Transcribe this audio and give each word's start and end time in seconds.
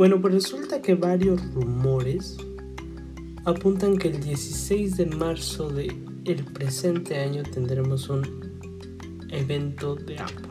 Bueno, 0.00 0.18
pues 0.18 0.32
resulta 0.32 0.80
que 0.80 0.94
varios 0.94 1.52
rumores 1.52 2.38
apuntan 3.44 3.98
que 3.98 4.08
el 4.08 4.18
16 4.18 4.96
de 4.96 5.04
marzo 5.04 5.68
de 5.68 5.94
el 6.24 6.42
presente 6.42 7.18
año 7.18 7.42
tendremos 7.42 8.08
un 8.08 8.22
evento 9.28 9.96
de 9.96 10.18
Apple. 10.18 10.48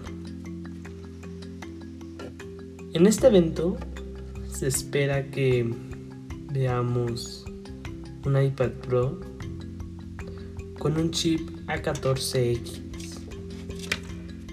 En 2.93 3.07
este 3.07 3.25
evento 3.25 3.75
se 4.52 4.67
espera 4.67 5.31
que 5.31 5.68
veamos 6.54 7.43
un 8.25 8.39
iPad 8.39 8.70
Pro 8.88 9.20
con 10.77 10.95
un 10.95 11.09
chip 11.09 11.50
A14X. 11.66 12.81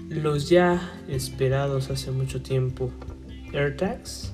Los 0.09 0.49
ya 0.49 0.91
esperados 1.07 1.91
hace 1.91 2.09
mucho 2.09 2.41
tiempo 2.41 2.89
AirTags 3.53 4.33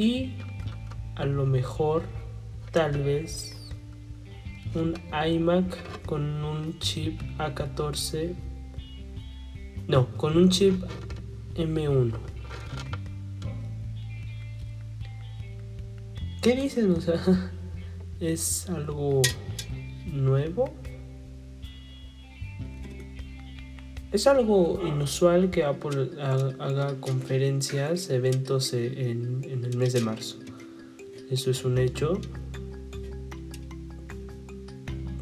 y 0.00 0.32
a 1.14 1.26
lo 1.26 1.44
mejor 1.44 2.04
tal 2.72 3.02
vez 3.02 3.54
un 4.74 4.94
iMac 5.12 6.06
con 6.06 6.42
un 6.42 6.78
chip 6.78 7.20
A14 7.36 8.34
no, 9.88 10.06
con 10.16 10.38
un 10.38 10.48
chip 10.48 10.82
M1 11.54 12.14
¿Qué 16.40 16.56
dicen? 16.56 16.92
O 16.92 17.00
sea, 17.02 17.20
¿es 18.20 18.70
algo 18.70 19.20
nuevo? 20.06 20.72
Es 24.12 24.26
algo 24.26 24.80
inusual 24.84 25.50
que 25.50 25.64
Apple 25.64 26.10
haga 26.20 27.00
conferencias, 27.00 28.10
eventos 28.10 28.72
en, 28.72 29.44
el 29.44 29.76
mes 29.76 29.92
de 29.92 30.00
marzo. 30.00 30.38
Eso 31.30 31.50
es 31.50 31.64
un 31.64 31.78
hecho. 31.78 32.20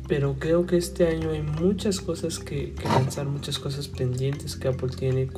Pero 0.08 0.36
creo 0.38 0.64
que 0.64 0.78
este 0.78 1.06
año 1.06 1.30
hay 1.32 1.42
muchas 1.42 2.00
cosas 2.00 2.38
que, 2.38 2.74
lanzar, 2.82 3.26
muchas 3.26 3.58
cosas 3.58 3.88
pendientes 3.88 4.56
que 4.56 4.68
Apple 4.68 4.88
tiene 4.96 5.28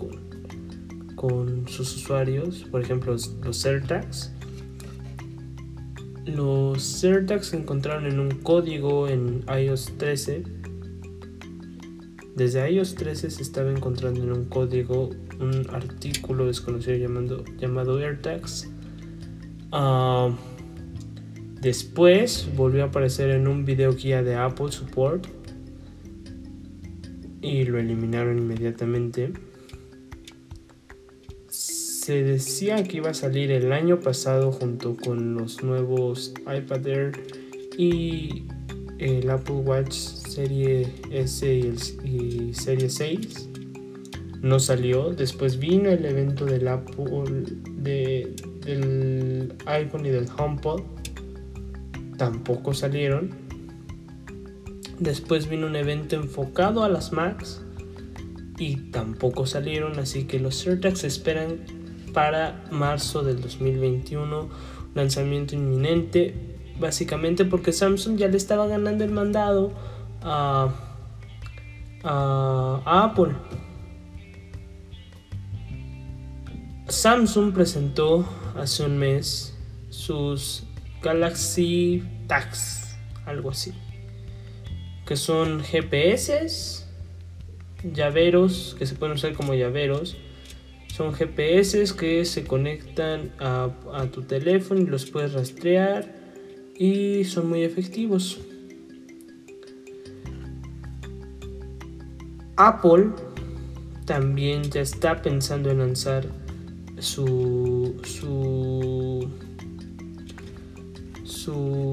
con, 1.16 1.66
sus 1.66 1.96
usuarios. 1.96 2.66
Por 2.70 2.80
ejemplo, 2.82 3.12
los, 3.12 3.34
los 3.44 3.66
AirTags 3.66 4.32
los 6.26 7.02
AirTags 7.02 7.48
se 7.48 7.56
encontraron 7.56 8.06
en 8.06 8.20
un 8.20 8.30
código 8.30 9.08
en 9.08 9.44
iOS 9.48 9.92
13. 9.98 10.44
Desde 12.40 12.72
iOS 12.72 12.94
13 12.94 13.28
se 13.28 13.42
estaba 13.42 13.70
encontrando 13.70 14.22
en 14.22 14.32
un 14.32 14.46
código 14.46 15.10
un 15.40 15.66
artículo 15.68 16.46
desconocido 16.46 16.96
llamado, 16.96 17.44
llamado 17.58 17.98
AirTags. 17.98 18.66
Ah, 19.72 20.30
después 21.60 22.48
volvió 22.56 22.84
a 22.84 22.86
aparecer 22.86 23.28
en 23.28 23.46
un 23.46 23.66
video 23.66 23.92
guía 23.92 24.22
de 24.22 24.36
Apple 24.36 24.72
Support 24.72 25.26
y 27.42 27.64
lo 27.64 27.78
eliminaron 27.78 28.38
inmediatamente 28.38 29.34
se 31.48 32.22
decía 32.22 32.82
que 32.84 32.96
iba 32.96 33.10
a 33.10 33.14
salir 33.14 33.50
el 33.50 33.70
año 33.70 34.00
pasado 34.00 34.50
junto 34.50 34.96
con 34.96 35.34
los 35.34 35.62
nuevos 35.62 36.32
iPad 36.46 36.86
Air 36.86 37.12
y 37.76 38.44
el 39.00 39.28
Apple 39.30 39.56
Watch 39.56 39.92
Serie 39.92 40.86
S 41.10 41.46
y, 42.04 42.52
Serie 42.54 42.90
6. 42.90 43.48
No 44.42 44.60
salió. 44.60 45.10
Después 45.10 45.58
vino 45.58 45.90
el 45.90 46.04
evento 46.04 46.44
del 46.44 46.68
Apple, 46.68 47.44
del 47.78 49.54
iPhone 49.66 50.06
y 50.06 50.10
del 50.10 50.28
HomePod. 50.36 50.82
Tampoco 52.16 52.74
salieron. 52.74 53.30
Después 54.98 55.48
vino 55.48 55.66
un 55.66 55.76
evento 55.76 56.16
enfocado 56.16 56.84
a 56.84 56.90
las 56.90 57.12
Macs 57.12 57.62
y 58.58 58.76
tampoco 58.90 59.46
salieron, 59.46 59.98
así 59.98 60.24
que 60.24 60.38
los 60.38 60.66
AirTags 60.66 61.04
esperan 61.04 61.60
para 62.12 62.62
marzo 62.70 63.22
del 63.22 63.40
2021, 63.40 64.50
lanzamiento 64.94 65.54
inminente, 65.54 66.49
básicamente 66.80 67.44
porque 67.44 67.72
Samsung 67.72 68.16
ya 68.16 68.28
le 68.28 68.36
estaba 68.36 68.66
ganando 68.66 69.04
el 69.04 69.12
mandado 69.12 69.72
a, 70.22 70.70
Apple. 72.02 73.34
Samsung 76.88 77.52
presentó 77.52 78.26
hace 78.56 78.84
un 78.84 78.98
mes 78.98 79.54
sus 79.90 80.64
Galaxy 81.02 82.02
Tags, 82.26 82.96
algo 83.26 83.50
así, 83.50 83.72
que 85.06 85.16
son 85.16 85.62
GPS, 85.62 86.86
llaveros, 87.84 88.76
que 88.78 88.86
se 88.86 88.94
pueden 88.94 89.16
usar 89.16 89.34
como 89.34 89.54
llaveros, 89.54 90.16
son 90.88 91.12
GPS 91.12 91.94
que 91.96 92.24
se 92.24 92.44
conectan 92.44 93.32
a, 93.38 93.70
tu 94.12 94.22
teléfono 94.22 94.80
y 94.80 94.86
los 94.86 95.06
puedes 95.06 95.32
rastrear 95.32 96.19
y 96.80 97.24
son 97.24 97.50
muy 97.50 97.62
efectivos. 97.62 98.38
Apple 102.56 103.10
también 104.06 104.62
ya 104.62 104.80
está 104.80 105.20
pensando 105.20 105.70
en 105.70 105.78
lanzar 105.78 106.26
su 106.98 108.00
su 108.02 109.28
su 111.24 111.92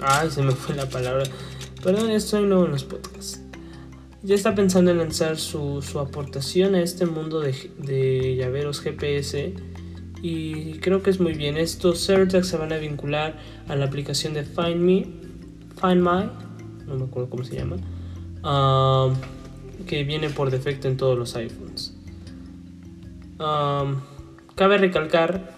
ay 0.00 0.30
se 0.30 0.42
me 0.42 0.52
fue 0.52 0.74
la 0.74 0.88
palabra 0.88 1.24
perdón 1.82 2.10
estoy 2.10 2.44
nuevo 2.44 2.64
en 2.64 2.72
los 2.72 2.84
podcasts 2.84 3.40
ya 4.22 4.34
está 4.34 4.54
pensando 4.54 4.90
en 4.92 4.98
lanzar 4.98 5.36
su, 5.36 5.82
aportación 6.00 6.74
a 6.74 6.80
este 6.80 7.06
mundo 7.06 7.40
de, 7.40 8.36
llaveros 8.36 8.80
GPS 8.80 9.54
y 10.26 10.78
creo 10.78 11.02
que 11.02 11.10
es 11.10 11.20
muy 11.20 11.34
bien. 11.34 11.58
Estos 11.58 12.08
AirTags 12.08 12.48
se 12.48 12.56
van 12.56 12.72
a 12.72 12.78
vincular 12.78 13.36
a 13.68 13.76
la 13.76 13.84
aplicación 13.84 14.32
de 14.32 14.42
Find 14.42 14.76
Me, 14.76 15.06
Find 15.78 16.00
My, 16.00 16.30
no 16.86 16.96
me 16.96 17.04
acuerdo 17.04 17.28
cómo 17.28 17.44
se 17.44 17.56
llama, 17.56 17.76
um, 18.42 19.14
que 19.84 20.02
viene 20.04 20.30
por 20.30 20.50
defecto 20.50 20.88
en 20.88 20.96
todos 20.96 21.18
los 21.18 21.36
iPhones. 21.36 21.94
Um, 23.38 24.00
cabe 24.54 24.78
recalcar 24.78 25.54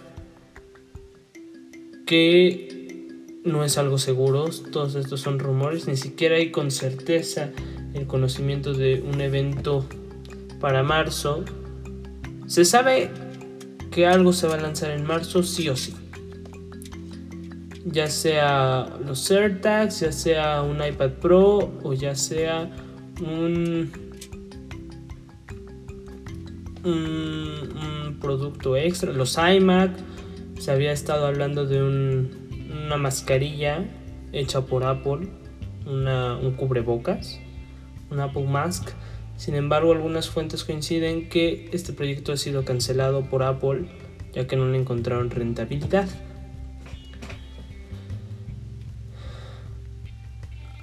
que 2.05 3.13
no 3.45 3.63
es 3.63 3.77
algo 3.77 3.97
seguro, 3.97 4.49
todos 4.73 4.95
estos 4.95 5.21
son 5.21 5.39
rumores, 5.39 5.87
ni 5.87 5.95
siquiera 5.95 6.35
hay 6.35 6.51
con 6.51 6.71
certeza 6.71 7.51
el 7.93 8.05
conocimiento 8.05 8.73
de 8.73 9.01
un 9.01 9.21
evento 9.21 9.85
para 10.59 10.83
marzo. 10.83 11.45
Se 12.47 12.65
sabe 12.65 13.11
que 13.97 14.05
algo 14.05 14.31
se 14.31 14.45
va 14.47 14.53
a 14.53 14.57
lanzar 14.59 14.91
en 14.91 15.07
marzo 15.07 15.41
sí 15.41 15.69
o 15.69 15.75
sí. 15.75 15.91
Ya 17.83 18.05
sea 18.05 18.87
los 19.03 19.31
AirTags, 19.31 20.01
ya 20.01 20.11
sea 20.11 20.61
un 20.61 20.85
iPad 20.85 21.13
Pro 21.13 21.73
o 21.81 21.93
ya 21.93 22.13
sea 22.13 22.69
un, 23.19 23.91
un, 26.83 28.17
producto 28.21 28.77
extra. 28.77 29.11
Los 29.11 29.35
iMac, 29.35 29.89
se 30.59 30.69
había 30.69 30.91
estado 30.91 31.25
hablando 31.25 31.65
de 31.65 31.81
una 31.81 32.97
mascarilla 32.97 33.83
hecha 34.31 34.61
por 34.61 34.83
Apple, 34.83 35.27
un 35.87 36.53
cubrebocas 36.55 37.39
un 38.11 38.19
Apple 38.19 38.45
Mask. 38.45 38.91
Sin 39.37 39.55
embargo, 39.55 39.93
algunas 39.93 40.29
fuentes 40.29 40.63
coinciden 40.63 41.29
que 41.29 41.69
este 41.71 41.93
proyecto 41.93 42.33
ha 42.33 42.37
sido 42.37 42.65
cancelado 42.65 43.29
por 43.29 43.43
Apple 43.43 43.87
ya 44.33 44.45
que 44.45 44.55
no 44.55 44.67
le 44.67 44.77
encontraron 44.77 45.29
rentabilidad. 45.29 46.07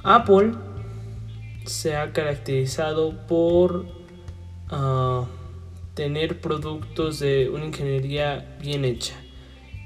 Apple 0.03 0.53
se 1.65 1.97
ha 1.97 2.13
caracterizado 2.13 3.27
por 3.27 3.87
ah, 4.71 5.27
tener 5.95 6.41
productos 6.41 7.21
de 7.21 7.49
una 7.49 7.67
ingeniería 7.67 8.57
bien 8.61 8.85
hecha. 8.85 9.15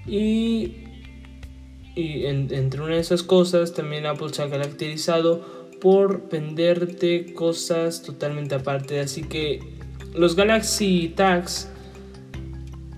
Y, 0.07 0.85
entre 1.95 2.81
una 2.81 2.95
de 2.95 3.01
esas 3.01 3.25
cosas 3.25 3.75
también 3.75 4.07
Apple 4.07 4.33
se 4.33 4.43
ha 4.43 4.49
caracterizado 4.49 5.58
por 5.81 6.29
venderte 6.29 7.33
cosas 7.35 8.03
totalmente 8.03 8.55
aparte. 8.55 9.01
Así 9.01 9.23
que 9.23 9.61
los 10.15 10.37
Galaxy 10.37 11.13
Tags 11.15 11.69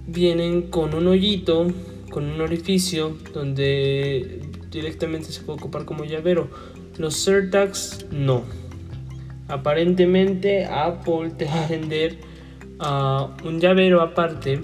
vienen 0.06 0.62
con 0.62 0.94
un 0.94 1.06
hoyito, 1.06 1.68
con 2.10 2.24
un 2.24 2.40
orificio 2.40 3.16
donde 3.32 4.40
directamente 4.70 5.32
se 5.32 5.42
puede 5.42 5.58
ocupar 5.58 5.84
como 5.84 6.04
llavero. 6.04 6.48
Los 6.98 7.26
AirTags 7.26 8.06
no. 8.10 8.44
Aparentemente 9.48 10.66
Apple 10.66 11.30
te 11.36 11.46
va 11.46 11.64
a 11.64 11.68
vender 11.68 12.18
ah, 12.78 13.36
un 13.44 13.60
llavero 13.60 14.00
aparte 14.00 14.60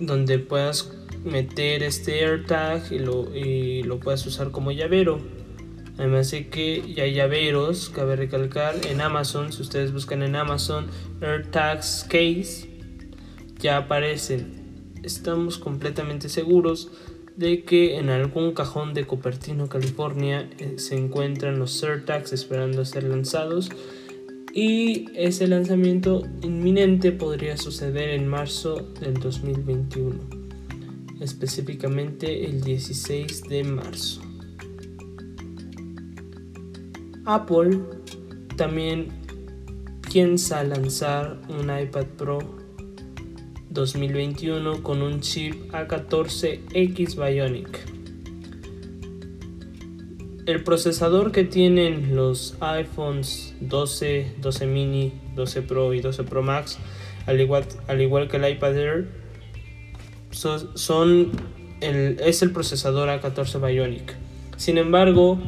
donde 0.00 0.38
puedas 0.38 0.92
meter 1.24 1.82
este 1.82 2.24
AirTag 2.24 2.92
y 2.92 2.96
y 3.38 3.82
lo 3.82 3.98
puedas 3.98 4.26
usar 4.26 4.50
como 4.50 4.72
llavero. 4.72 5.43
Además 5.96 6.30
de 6.32 6.48
que 6.48 6.92
ya 6.92 7.04
hay 7.04 7.14
llaveros, 7.14 7.88
cabe 7.88 8.16
recalcar, 8.16 8.74
en 8.86 9.00
Amazon, 9.00 9.52
si 9.52 9.62
ustedes 9.62 9.92
buscan 9.92 10.22
en 10.22 10.34
Amazon 10.34 10.88
AirTags 11.20 12.04
Case, 12.08 12.68
ya 13.60 13.76
aparecen. 13.76 14.92
Estamos 15.04 15.58
completamente 15.58 16.28
seguros 16.28 16.90
de 17.36 17.62
que 17.62 17.96
en 17.96 18.10
algún 18.10 18.52
cajón 18.54 18.94
de 18.94 19.04
Cupertino, 19.04 19.68
California, 19.68 20.48
eh, 20.58 20.74
se 20.78 20.96
encuentran 20.96 21.58
los 21.58 21.82
AirTags 21.82 22.32
esperando 22.32 22.82
a 22.82 22.84
ser 22.84 23.04
lanzados. 23.04 23.70
Y 24.52 25.06
ese 25.14 25.48
lanzamiento 25.48 26.22
inminente 26.42 27.10
podría 27.10 27.56
suceder 27.56 28.10
en 28.10 28.28
marzo 28.28 28.76
del 29.00 29.14
2021, 29.14 30.20
específicamente 31.20 32.46
el 32.46 32.62
16 32.62 33.42
de 33.48 33.64
marzo. 33.64 34.33
Apple 37.26 37.80
también 38.56 39.08
piensa 40.12 40.62
lanzar 40.62 41.40
un 41.48 41.76
iPad 41.76 42.06
Pro 42.16 42.38
2021 43.70 44.82
con 44.82 45.02
un 45.02 45.20
chip 45.20 45.72
A14X 45.72 47.16
Bionic. 47.16 47.80
El 50.46 50.62
procesador 50.62 51.32
que 51.32 51.44
tienen 51.44 52.14
los 52.14 52.56
iPhones 52.60 53.54
12, 53.60 54.36
12 54.40 54.66
mini, 54.66 55.12
12 55.34 55.62
Pro 55.62 55.94
y 55.94 56.00
12 56.00 56.24
Pro 56.24 56.42
Max, 56.42 56.78
al 57.26 57.40
igual, 57.40 57.64
al 57.88 58.00
igual 58.02 58.28
que 58.28 58.36
el 58.36 58.48
iPad 58.48 58.76
Air, 58.76 59.08
son, 60.30 61.32
es 61.80 62.42
el 62.42 62.52
procesador 62.52 63.08
A14 63.08 63.66
Bionic. 63.66 64.14
Sin 64.56 64.78
embargo, 64.78 65.40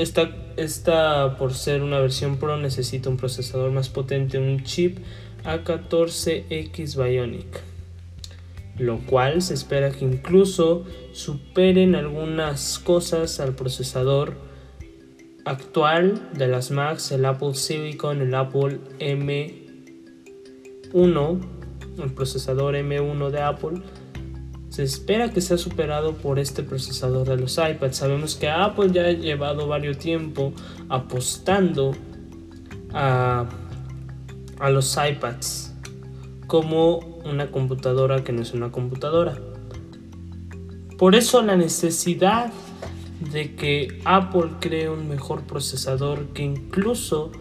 esta, 0.00 0.30
esta, 0.56 1.36
por 1.36 1.52
ser 1.54 1.82
una 1.82 1.98
versión 1.98 2.38
Pro, 2.38 2.56
necesita 2.56 3.10
un 3.10 3.16
procesador 3.16 3.70
más 3.70 3.90
potente, 3.90 4.38
un 4.38 4.64
chip 4.64 4.98
A14X 5.44 6.96
Bionic, 6.96 7.60
lo 8.78 8.98
cual 9.00 9.42
se 9.42 9.54
espera 9.54 9.90
que 9.90 10.04
incluso 10.04 10.84
superen 11.12 11.94
algunas 11.94 12.78
cosas 12.78 13.40
al 13.40 13.54
procesador 13.54 14.34
actual 15.44 16.30
de 16.34 16.48
las 16.48 16.70
Macs, 16.70 17.12
el 17.12 17.26
Apple 17.26 17.54
Silicon, 17.54 18.22
el 18.22 18.34
Apple 18.34 18.78
M1, 18.98 21.40
el 22.02 22.12
procesador 22.14 22.74
M1 22.74 23.30
de 23.30 23.42
Apple 23.42 23.82
se 24.70 24.84
espera 24.84 25.30
que 25.30 25.40
sea 25.40 25.58
superado 25.58 26.14
por 26.14 26.38
este 26.38 26.62
procesador 26.62 27.28
de 27.28 27.36
los 27.36 27.58
iPads. 27.58 27.96
Sabemos 27.96 28.36
que 28.36 28.48
Apple 28.48 28.90
ya 28.92 29.02
ha 29.02 29.10
llevado 29.10 29.66
varios 29.66 29.98
tiempo 29.98 30.52
apostando 30.88 31.92
a, 32.92 33.46
a 34.60 34.70
los 34.70 34.96
iPads 34.96 35.74
como 36.46 36.98
una 37.24 37.50
computadora 37.50 38.22
que 38.22 38.32
no 38.32 38.42
es 38.42 38.54
una 38.54 38.70
computadora. 38.70 39.36
Por 40.96 41.16
eso 41.16 41.42
la 41.42 41.56
necesidad 41.56 42.52
de 43.32 43.56
que 43.56 44.00
Apple 44.04 44.52
cree 44.60 44.88
un 44.88 45.08
mejor 45.08 45.42
procesador 45.42 46.26
que 46.28 46.44
incluso 46.44 47.32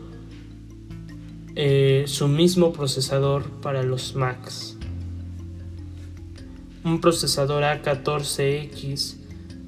eh, 1.56 2.06
su 2.08 2.28
mismo 2.28 2.74
procesador 2.74 3.44
para 3.62 3.84
los 3.84 4.16
Macs 4.16 4.79
un 6.90 7.02
procesador 7.02 7.64
A14X 7.64 9.16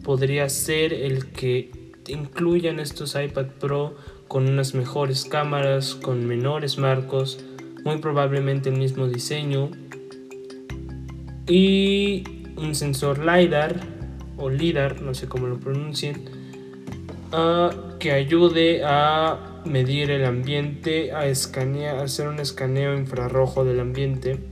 podría 0.03 0.49
ser 0.49 0.93
el 0.93 1.27
que 1.27 1.71
incluyan 2.07 2.79
estos 2.79 3.15
iPad 3.15 3.45
Pro 3.59 3.95
con 4.27 4.47
unas 4.49 4.73
mejores 4.73 5.25
cámaras, 5.25 5.93
con 5.93 6.25
menores 6.25 6.77
marcos, 6.77 7.43
muy 7.83 7.97
probablemente 7.97 8.69
el 8.69 8.77
mismo 8.77 9.07
diseño. 9.07 9.69
Y 11.47 12.23
un 12.57 12.73
sensor 12.73 13.19
LiDAR 13.19 13.79
o 14.37 14.49
LIDAR, 14.49 15.01
no 15.01 15.13
sé 15.13 15.27
cómo 15.27 15.47
lo 15.47 15.59
pronuncien, 15.59 16.25
ah, 17.31 17.69
que 17.99 18.11
ayude 18.11 18.83
a 18.83 19.61
medir 19.65 20.09
el 20.09 20.25
ambiente, 20.25 21.11
a 21.11 21.27
escanear, 21.27 21.97
a 21.97 22.03
hacer 22.03 22.27
un 22.27 22.39
escaneo 22.39 22.97
infrarrojo 22.97 23.63
del 23.63 23.79
ambiente 23.79 24.50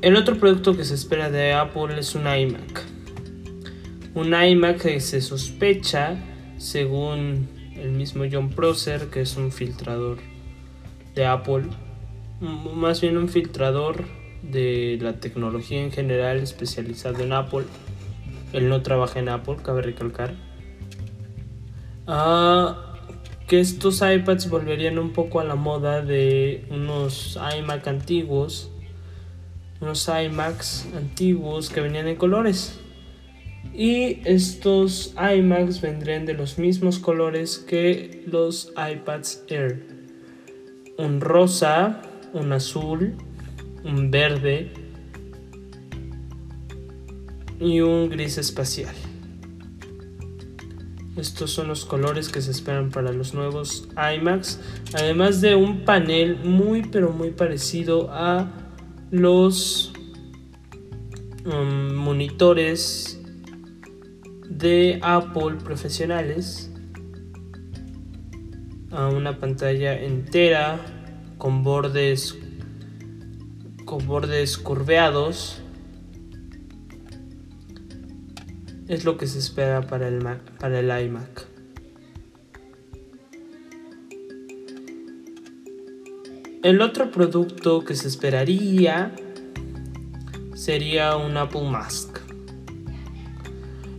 El 0.00 0.14
otro 0.14 0.38
producto 0.38 0.76
que 0.76 0.84
se 0.84 0.94
espera 0.94 1.28
de 1.28 1.52
Apple 1.54 1.98
es 1.98 2.14
un 2.14 2.22
iMac. 2.22 2.84
Un 4.14 4.32
iMac 4.32 4.80
que 4.80 5.00
se 5.00 5.20
sospecha, 5.20 6.16
según 6.56 7.48
el 7.74 7.90
mismo 7.90 8.22
John 8.30 8.50
Prosser, 8.50 9.08
que 9.10 9.22
es 9.22 9.36
un 9.36 9.50
filtrador 9.50 10.18
de 11.16 11.26
Apple, 11.26 11.64
más 12.40 13.00
bien 13.00 13.16
un 13.18 13.28
filtrador 13.28 14.04
de 14.42 14.98
la 15.00 15.14
tecnología 15.14 15.82
en 15.82 15.90
general 15.90 16.38
especializado 16.38 17.24
en 17.24 17.32
Apple. 17.32 17.64
Él 18.52 18.68
no 18.68 18.82
trabaja 18.82 19.18
en 19.18 19.28
Apple, 19.28 19.56
cabe 19.64 19.82
recalcar. 19.82 20.36
Ah, 22.06 22.94
que 23.48 23.58
estos 23.58 24.00
iPads 24.00 24.48
volverían 24.48 24.96
un 25.00 25.12
poco 25.12 25.40
a 25.40 25.44
la 25.44 25.56
moda 25.56 26.02
de 26.02 26.64
unos 26.70 27.36
iMac 27.58 27.88
antiguos 27.88 28.70
unos 29.80 30.08
iMacs 30.08 30.86
antiguos 30.96 31.70
que 31.70 31.80
venían 31.80 32.08
en 32.08 32.16
colores. 32.16 32.80
Y 33.74 34.20
estos 34.24 35.14
iMacs 35.16 35.80
vendrían 35.80 36.26
de 36.26 36.34
los 36.34 36.58
mismos 36.58 36.98
colores 36.98 37.58
que 37.58 38.24
los 38.26 38.72
iPads 38.76 39.44
Air. 39.48 39.86
Un 40.96 41.20
rosa, 41.20 42.02
un 42.32 42.52
azul, 42.52 43.14
un 43.84 44.10
verde 44.10 44.72
y 47.60 47.80
un 47.80 48.08
gris 48.08 48.38
espacial. 48.38 48.94
Estos 51.16 51.50
son 51.50 51.66
los 51.66 51.84
colores 51.84 52.28
que 52.28 52.40
se 52.40 52.52
esperan 52.52 52.90
para 52.90 53.12
los 53.12 53.34
nuevos 53.34 53.88
iMacs. 53.96 54.60
Además 54.94 55.40
de 55.40 55.56
un 55.56 55.84
panel 55.84 56.36
muy 56.44 56.82
pero 56.82 57.12
muy 57.12 57.30
parecido 57.30 58.08
a 58.12 58.48
los 59.10 59.92
um, 61.46 61.94
monitores 61.94 63.20
de 64.48 64.98
Apple 65.02 65.56
profesionales 65.62 66.70
a 68.90 69.08
una 69.08 69.38
pantalla 69.38 70.00
entera 70.00 70.80
con 71.38 71.62
bordes 71.62 72.38
con 73.84 74.06
bordes 74.06 74.58
curveados 74.58 75.62
es 78.88 79.04
lo 79.04 79.16
que 79.16 79.26
se 79.26 79.38
espera 79.38 79.86
para 79.86 80.08
el, 80.08 80.18
para 80.58 80.80
el 80.80 81.06
iMac. 81.06 81.47
El 86.64 86.80
otro 86.80 87.12
producto 87.12 87.84
que 87.84 87.94
se 87.94 88.08
esperaría 88.08 89.14
sería 90.54 91.16
un 91.16 91.36
Apple 91.36 91.70
Mask. 91.70 92.18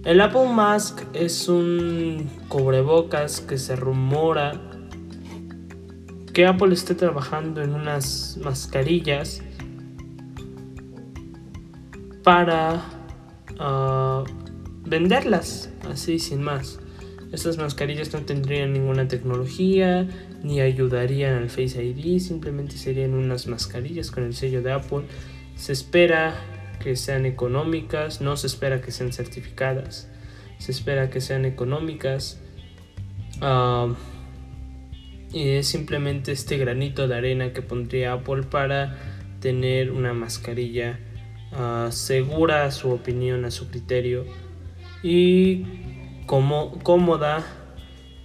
El 0.04 0.20
Apple 0.20 0.50
Mask 0.50 1.04
es 1.14 1.48
un 1.48 2.30
cubrebocas 2.50 3.40
que 3.40 3.58
se 3.58 3.78
rumora 3.78 4.60
que 6.34 6.48
Apple 6.48 6.74
esté 6.74 6.96
trabajando 6.96 7.62
en 7.62 7.74
unas 7.74 8.38
mascarillas 8.44 9.42
para 12.24 12.84
ah, 13.58 14.26
venderlas 14.84 15.70
así 15.90 16.20
sin 16.20 16.42
más. 16.42 16.82
Estas 17.32 17.58
mascarillas 17.58 18.12
no 18.12 18.20
tendrían 18.22 18.74
ninguna 18.74 19.08
tecnología 19.08 20.10
ni 20.44 20.62
ayudarían 20.62 21.36
al 21.36 21.50
Face 21.50 21.84
ID, 21.84 22.20
simplemente 22.20 22.78
serían 22.78 23.14
unas 23.14 23.48
mascarillas 23.48 24.12
con 24.12 24.24
el 24.24 24.34
sello 24.34 24.62
de 24.62 24.72
Apple. 24.72 25.04
Se 25.56 25.74
espera 25.74 26.36
que 26.80 26.96
sean 26.96 27.26
económicas, 27.26 28.22
no 28.22 28.38
se 28.38 28.48
espera 28.48 28.82
que 28.82 28.92
sean 28.92 29.12
certificadas, 29.12 30.10
se 30.58 30.72
espera 30.72 31.10
que 31.10 31.22
sean 31.22 31.46
económicas. 31.46 32.40
Ah, 33.42 33.94
y 35.32 35.50
es 35.50 35.68
simplemente 35.68 36.32
este 36.32 36.58
granito 36.58 37.08
de 37.08 37.16
arena 37.16 37.54
que 37.54 37.62
pondría 37.62 38.14
Apple 38.14 38.44
para 38.44 38.98
tener 39.40 39.92
una 39.92 40.14
mascarilla 40.14 41.00
uh, 41.52 41.92
segura 41.92 42.66
a 42.66 42.72
su 42.72 42.90
opinión, 42.90 43.46
a 43.46 43.52
su 43.52 43.70
criterio 43.70 44.26
y 45.04 45.66
como, 46.26 46.80
cómoda 46.80 47.46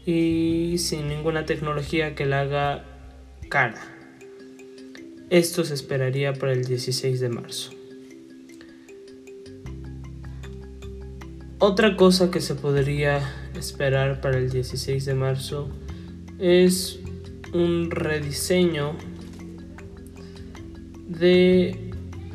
y 0.07 0.77
sin 0.79 1.09
ninguna 1.09 1.47
tecnología 1.47 2.15
que 2.15 2.27
la 2.27 2.41
haga 2.41 2.85
cara. 3.49 3.81
Esto 5.31 5.65
se 5.65 5.75
esperaría 5.75 6.35
para 6.35 6.53
el 6.53 6.65
16 6.65 7.21
de 7.21 7.29
marzo. 7.29 7.71
Otra 11.59 11.97
cosa 11.97 12.31
que 12.31 12.41
se 12.41 12.55
podría 12.55 13.23
esperar 13.57 14.21
para 14.21 14.37
el 14.37 14.51
16 14.51 15.05
de 15.07 15.15
marzo 15.15 15.71
es 16.39 17.01
un 17.55 17.91
rediseño 17.91 18.97
de 21.09 21.91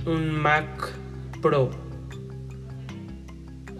un 0.05 0.31
Mac 0.31 0.93
Pro. 1.41 1.69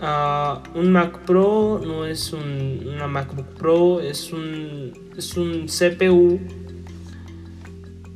Un 0.01 0.91
Mac 0.91 1.25
Pro 1.25 1.81
no 1.85 2.05
es 2.05 2.31
un, 2.31 2.87
una 2.87 3.07
MacBook 3.07 3.47
Pro, 3.57 3.99
es 3.99 4.31
un, 4.31 4.93
es 5.17 5.35
un 5.35 5.65
CPU 5.67 6.39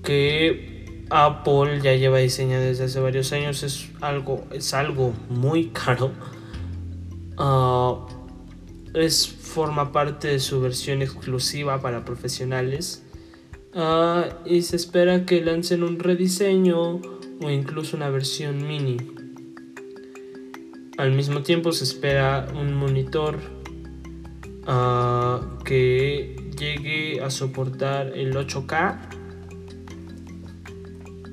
que 0.01 1.05
Apple 1.09 1.81
ya 1.81 1.93
lleva 1.95 2.19
diseñado 2.19 2.63
desde 2.63 2.85
hace 2.85 2.99
varios 2.99 3.33
años. 3.33 3.63
Es 3.63 3.89
algo, 4.01 4.45
es 4.51 4.73
algo 4.73 5.13
muy 5.29 5.69
caro. 5.69 6.11
Ah, 7.37 8.05
es, 8.93 9.27
forma 9.27 9.91
parte 9.91 10.29
de 10.29 10.39
su 10.39 10.61
versión 10.61 11.01
exclusiva 11.01 11.81
para 11.81 12.05
profesionales. 12.05 13.03
Ah, 13.73 14.29
y 14.45 14.61
se 14.61 14.75
espera 14.77 15.25
que 15.25 15.43
lancen 15.43 15.83
un 15.83 15.99
rediseño 15.99 17.01
o 17.41 17.49
incluso 17.49 17.97
una 17.97 18.09
versión 18.09 18.65
mini. 18.65 18.97
Al 20.97 21.11
mismo 21.11 21.41
tiempo 21.41 21.71
se 21.71 21.85
espera 21.85 22.47
un 22.53 22.73
monitor 22.73 23.39
ah, 24.67 25.41
que 25.65 26.35
llegue 26.57 27.19
a 27.21 27.31
soportar 27.31 28.15
el 28.15 28.35
8K 28.35 28.99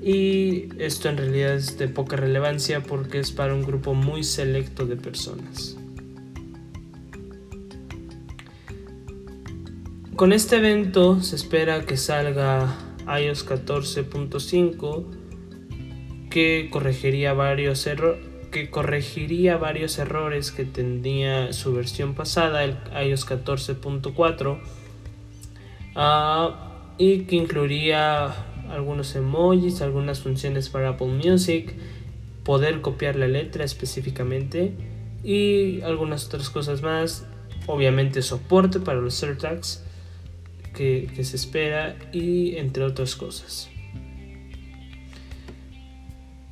y 0.02 0.68
esto 0.82 1.10
en 1.10 1.18
realidad 1.18 1.54
es 1.54 1.76
de 1.76 1.88
poca 1.88 2.16
relevancia 2.16 2.82
porque 2.82 3.18
es 3.18 3.32
para 3.32 3.54
un 3.54 3.62
grupo 3.62 3.92
muy 3.92 4.24
selecto 4.24 4.86
de 4.86 4.96
personas. 4.96 5.76
Con 10.16 10.32
este 10.32 10.56
evento 10.56 11.22
se 11.22 11.36
espera 11.36 11.84
que 11.84 11.98
salga 11.98 12.78
iOS 13.06 13.46
14.5 13.46 15.04
que 16.30 16.68
corregiría 16.70 17.34
varios 17.34 17.86
que 18.50 18.70
corregiría 18.70 19.56
varios 19.56 19.98
errores 19.98 20.50
que 20.50 20.64
tenía 20.64 21.52
su 21.52 21.72
versión 21.72 22.14
pasada, 22.14 22.64
el 22.64 22.76
iOS 23.06 23.26
14.4, 23.28 24.60
ah, 25.96 26.94
y 26.98 27.20
que 27.20 27.36
incluiría 27.36 28.34
algunos 28.70 29.14
emojis, 29.16 29.82
algunas 29.82 30.20
funciones 30.20 30.68
para 30.68 30.90
Apple 30.90 31.08
Music, 31.08 31.74
poder 32.44 32.80
copiar 32.80 33.16
la 33.16 33.28
letra 33.28 33.64
específicamente 33.64 34.72
y 35.22 35.80
algunas 35.82 36.26
otras 36.26 36.50
cosas 36.50 36.82
más. 36.82 37.26
Obviamente 37.66 38.22
soporte 38.22 38.80
para 38.80 39.00
los 39.00 39.22
AirTags 39.22 39.84
que, 40.74 41.10
se 41.22 41.36
espera 41.36 41.96
y 42.12 42.56
entre 42.56 42.84
otras 42.84 43.16
cosas. 43.16 43.68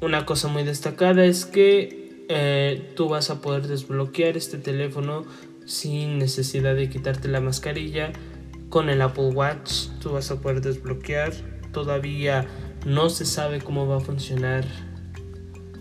Una 0.00 0.24
cosa 0.24 0.46
muy 0.46 0.62
destacada 0.62 1.24
es 1.24 1.44
que 1.44 2.24
eh, 2.28 2.92
tú 2.94 3.08
vas 3.08 3.30
a 3.30 3.40
poder 3.40 3.66
desbloquear 3.66 4.36
este 4.36 4.56
teléfono 4.56 5.24
sin 5.64 6.18
necesidad 6.18 6.76
de 6.76 6.88
quitarte 6.88 7.26
la 7.26 7.40
mascarilla. 7.40 8.12
Con 8.68 8.90
el 8.90 9.02
Apple 9.02 9.30
Watch 9.30 9.88
tú 10.00 10.12
vas 10.12 10.30
a 10.30 10.40
poder 10.40 10.60
desbloquear. 10.60 11.32
Todavía 11.72 12.46
no 12.86 13.10
se 13.10 13.24
sabe 13.24 13.60
cómo 13.60 13.88
va 13.88 13.96
a 13.96 14.00
funcionar 14.00 14.64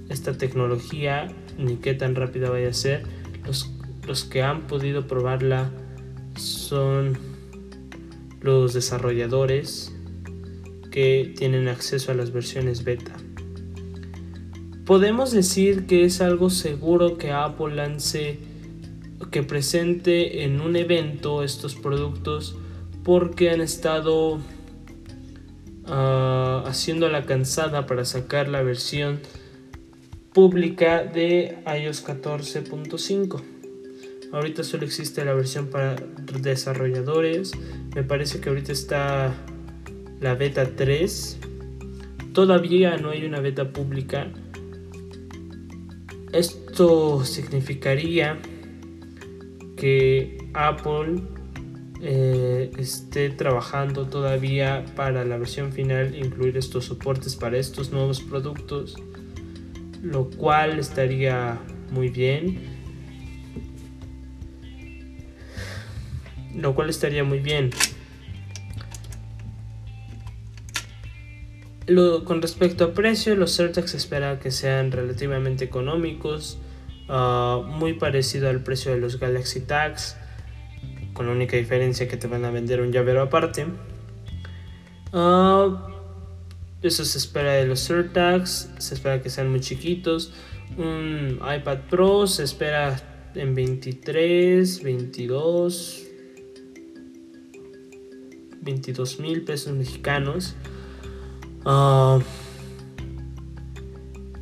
esta 0.09 0.36
tecnología 0.36 1.27
ni 1.59 1.75
qué 1.75 1.93
tan 1.93 2.15
rápida 2.15 2.50
vaya 2.50 2.69
a 2.69 2.74
ser. 2.74 3.03
Los, 3.45 3.71
los 4.07 4.24
que 4.24 4.41
han 4.41 4.65
podido 4.65 5.05
probarla 5.05 5.69
son 6.36 7.19
los 8.41 8.74
desarrolladores 8.74 9.93
que 10.89 11.36
tienen 11.38 11.67
acceso 11.67 12.12
a 12.12 12.15
las 12.15 12.31
versiones 12.31 12.83
beta. 12.83 13.13
Podemos 14.88 15.32
decir 15.34 15.86
que 15.86 16.06
es 16.06 16.22
algo 16.22 16.50
seguro 16.50 17.17
que 17.17 17.34
Apple 17.34 17.75
lance, 17.75 18.39
que 19.32 19.44
presente 19.44 20.46
en 20.46 20.62
un 20.62 20.77
evento 20.77 21.44
estos 21.44 21.75
productos 21.75 22.56
porque 23.03 23.50
han 23.50 23.60
estado 23.60 24.39
ah, 25.88 26.63
haciendo 26.65 27.10
la 27.10 27.25
cansada 27.25 27.86
para 27.86 28.06
sacar 28.06 28.48
la 28.48 28.63
versión 28.63 29.20
pública 30.34 31.03
de 31.03 31.58
iOS 31.65 32.06
14.5. 32.08 33.41
Ahorita 34.32 34.63
solo 34.63 34.86
existe 34.86 35.25
la 35.25 35.34
versión 35.34 35.67
para 35.67 35.98
desarrolladores. 36.41 37.51
Me 37.94 38.03
parece 38.03 38.39
que 38.39 38.48
ahorita 38.48 38.72
está 38.72 39.36
la 40.22 40.36
beta 40.36 40.77
3. 40.77 41.39
Todavía 42.32 42.96
no 42.96 43.10
hay 43.10 43.25
una 43.25 43.41
beta 43.41 43.74
pública. 43.74 44.32
Esto 46.38 47.25
significaría 47.25 48.38
que 49.75 50.38
Apple 50.53 51.24
eh, 52.01 52.72
esté 52.77 53.32
trabajando 53.32 54.06
todavía 54.06 54.86
para 54.96 55.25
la 55.25 55.38
versión 55.38 55.72
final 55.72 56.15
incluir 56.15 56.56
estos 56.56 56.86
soportes 56.86 57.36
para 57.36 57.58
estos 57.58 57.91
nuevos 57.91 58.22
productos, 58.22 58.96
lo 60.03 60.29
cual 60.29 60.77
estaría 60.77 61.60
muy 61.89 62.10
bien 62.10 62.77
lo 66.53 66.74
cual 66.75 66.89
estaría 66.89 67.24
muy 67.24 67.39
bien. 67.39 67.70
Con 72.25 72.41
respecto 72.41 72.84
a 72.84 72.94
precio, 72.94 73.36
los 73.36 73.58
AirTags 73.60 73.91
se 73.91 73.98
espera 73.98 74.39
que 74.39 74.51
sean 74.51 74.91
relativamente 74.91 75.63
económicos, 75.63 76.58
ah, 77.08 77.62
muy 77.65 77.94
parecido 77.94 78.50
al 78.50 78.62
precio 78.62 78.91
de 78.91 79.00
los 79.00 79.20
Galaxy 79.20 79.62
Tags, 79.62 80.17
con 81.13 81.27
la 81.27 81.32
única 81.32 81.56
diferencia 81.56 82.08
que 82.08 82.17
te 82.17 82.27
van 82.27 82.44
a 82.44 82.51
vender 82.51 82.82
un 82.82 82.91
llavero 82.91 83.22
aparte. 83.22 83.65
Uh, 85.13 85.77
eso 86.82 87.06
se 87.06 87.17
espera 87.17 87.53
de 87.53 87.65
los 87.65 87.89
AirTags, 87.89 88.70
se 88.77 88.94
espera 88.94 89.22
que 89.22 89.29
sean 89.29 89.50
muy 89.50 89.62
chiquitos. 89.62 90.34
Un 90.77 91.39
iPad 91.39 91.79
Pro 91.89 92.27
se 92.27 92.44
espera 92.44 93.32
en 93.34 93.56
23, 93.56 94.84
22, 94.84 96.03
22 98.62 99.20
mil 99.20 99.44
pesos 99.44 99.74
mexicanos. 99.74 100.56
Ah, 101.69 102.19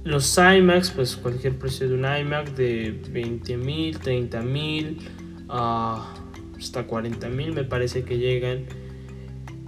los 0.03 0.37
iMacs, 0.37 0.91
pues 0.91 1.15
cualquier 1.15 1.57
precio 1.57 1.89
de 1.89 1.95
un 1.95 2.05
iMac 2.05 2.53
de 2.53 3.01
20 3.09 3.57
mil, 3.57 3.97
30 3.97 4.41
mil, 4.43 4.99
ah, 5.49 6.13
hasta 6.55 6.85
40 6.85 7.27
mil 7.29 7.51
me 7.53 7.63
parece 7.63 8.03
que 8.03 8.19
llegan. 8.19 8.65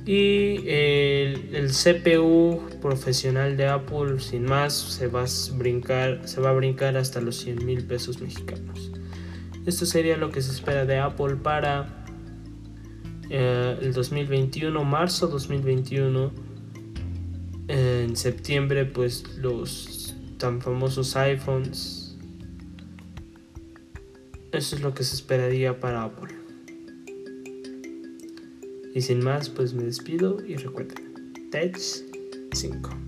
Y 0.06 0.68
el, 0.68 1.72
CPU 1.72 2.62
profesional 2.80 3.58
de 3.58 3.66
Apple, 3.66 4.20
sin 4.20 4.46
más, 4.46 4.74
se 4.74 5.08
va, 5.08 5.24
a 5.24 5.58
brincar, 5.58 6.22
se 6.26 6.40
va 6.40 6.52
a 6.52 6.54
brincar 6.54 6.96
hasta 6.96 7.22
los 7.22 7.38
100 7.38 7.66
mil 7.66 7.84
pesos 7.86 8.22
mexicanos. 8.22 8.92
Esto 9.66 9.88
sería 9.88 10.16
lo 10.16 10.30
que 10.30 10.44
se 10.44 10.52
espera 10.52 10.86
de 10.86 11.00
Apple 11.00 11.38
para 11.38 12.06
eh, 13.32 13.80
el 13.82 13.94
2021, 13.94 14.84
marzo 14.84 15.26
2021, 15.26 16.47
en 17.68 18.16
septiembre 18.16 18.86
pues 18.86 19.38
los 19.38 20.16
tan 20.38 20.62
famosos 20.62 21.16
iPhones. 21.16 22.16
Eso 24.52 24.76
es 24.76 24.82
lo 24.82 24.94
que 24.94 25.04
se 25.04 25.16
esperaría 25.16 25.80
para 25.80 26.04
Apple. 26.04 26.34
Y 28.96 29.02
sin 29.02 29.24
más, 29.24 29.50
pues 29.50 29.74
me 29.74 29.84
despido 29.84 30.38
y 30.46 30.56
recuerden, 30.56 31.34
Tech 31.52 31.78
5. 32.54 33.07